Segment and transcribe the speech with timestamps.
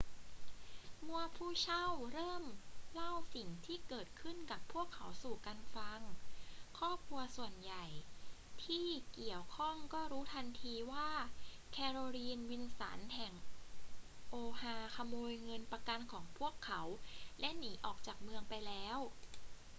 [1.03, 2.43] เมื่อผู้เช่าเริ่ม
[2.93, 6.01] เล่าสิ่งที่เกิดขึ้นกับพวกเขาสู่กันฟัง
[6.79, 7.85] ครอบครัวส่วนใหญ่
[8.63, 11.09] ที่เกี่ยวข้องก็รู้ทันทีว่า
[11.71, 13.33] แคโรลีน วิลสัน แห่ง
[14.33, 16.81] oha ขโมยเงินประกันของพวกเขา
[17.39, 18.97] และหนีออกจากเมืองไปแล้ว